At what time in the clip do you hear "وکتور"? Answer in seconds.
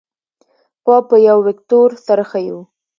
1.47-1.89